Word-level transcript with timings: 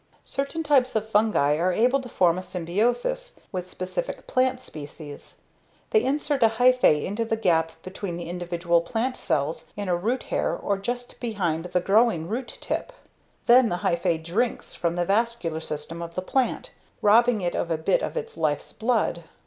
Certain 0.25 0.63
types 0.63 0.95
of 0.95 1.07
fungi 1.07 1.57
are 1.57 1.71
able 1.71 2.01
to 2.01 2.09
form 2.09 2.39
a 2.39 2.41
symbiosis 2.41 3.35
with 3.51 3.69
specific 3.69 4.25
plant 4.25 4.59
species. 4.59 5.41
They 5.91 6.03
insert 6.03 6.41
a 6.41 6.47
hyphae 6.47 7.05
into 7.05 7.23
the 7.23 7.37
gap 7.37 7.73
between 7.83 8.19
individual 8.19 8.81
plant 8.81 9.15
cells 9.15 9.67
in 9.77 9.87
a 9.89 9.95
root 9.95 10.23
hair 10.33 10.55
or 10.57 10.79
just 10.79 11.19
behind 11.19 11.65
the 11.65 11.79
growing 11.81 12.27
root 12.27 12.57
tip. 12.61 12.91
Then 13.45 13.69
the 13.69 13.81
hyphae 13.85 14.17
"drinks" 14.23 14.73
from 14.73 14.95
the 14.95 15.05
vascular 15.05 15.59
system 15.59 16.01
of 16.01 16.15
the 16.15 16.23
plant, 16.23 16.71
robbing 17.03 17.41
it 17.41 17.53
of 17.55 17.69
a 17.69 17.77
bit 17.77 18.01
of 18.01 18.17
its 18.17 18.37
life's 18.37 18.73
blood. 18.73 19.25